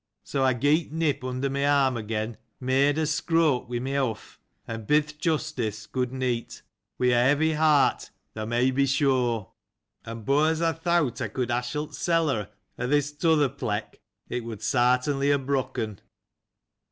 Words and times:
So, 0.23 0.43
I 0.43 0.53
got 0.55 0.91
Nip 0.91 1.23
under 1.23 1.47
my 1.47 1.63
arm 1.63 1.95
again, 1.95 2.37
made 2.59 2.97
a 2.97 3.05
stride 3.05 3.67
with 3.67 3.83
my 3.83 3.97
foot, 4.15 4.37
and 4.67 4.87
bid 4.87 5.09
th' 5.09 5.19
Justice 5.19 5.77
607 5.83 5.91
good 5.91 6.11
night, 6.11 6.61
with 6.97 7.11
a 7.11 7.21
heavy 7.21 7.53
heart, 7.53 8.09
thou 8.33 8.45
mayst 8.47 8.73
be 8.73 8.87
sure: 8.87 9.51
and 10.03 10.25
but, 10.25 10.53
as 10.53 10.61
I 10.63 10.71
thought 10.73 11.21
I 11.21 11.27
could 11.27 11.51
have 11.51 11.65
sold 11.67 11.93
her 11.95 12.49
in 12.79 12.89
this 12.89 13.15
other 13.23 13.47
place, 13.49 13.91
it 14.27 14.43
would 14.43 14.63
certainly 14.63 15.29
have 15.29 15.45
broken. 15.45 15.99